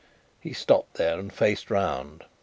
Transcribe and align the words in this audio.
He 0.39 0.51
stopped 0.51 0.95
there, 0.95 1.19
and 1.19 1.31
faced 1.31 1.69
round. 1.69 2.25